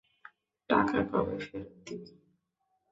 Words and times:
টাকা 0.69 0.97
কবে 1.09 1.35
ফেরৎ 1.43 1.73
দিবি? 1.85 2.09